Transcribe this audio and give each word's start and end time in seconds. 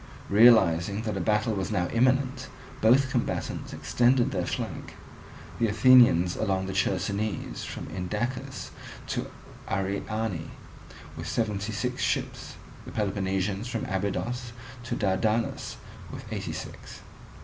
Realizing 0.31 1.03
that 1.03 1.15
a 1.15 1.19
battle 1.21 1.53
was 1.53 1.69
now 1.69 1.87
imminent, 1.89 2.47
both 2.81 3.11
combatants 3.11 3.71
extended 3.71 4.31
their 4.31 4.47
flank; 4.47 4.95
the 5.59 5.67
Athenians 5.67 6.35
along 6.35 6.65
the 6.65 6.73
Chersonese 6.73 7.63
from 7.63 7.85
Idacus 7.95 8.71
to 9.09 9.29
Arrhiani 9.67 10.47
with 11.15 11.27
seventy 11.27 11.71
six 11.71 12.01
ships; 12.01 12.55
the 12.83 12.91
Peloponnesians 12.91 13.67
from 13.67 13.85
Abydos 13.85 14.53
to 14.85 14.95
Dardanus 14.95 15.75
with 16.11 16.25
eighty 16.33 16.51
six. 16.53 17.01